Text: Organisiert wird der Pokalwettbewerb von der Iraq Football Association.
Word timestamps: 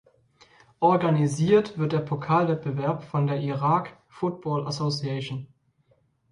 Organisiert 0.79 1.77
wird 1.77 1.91
der 1.91 1.99
Pokalwettbewerb 1.99 3.03
von 3.03 3.27
der 3.27 3.37
Iraq 3.39 3.95
Football 4.07 4.65
Association. 4.65 5.47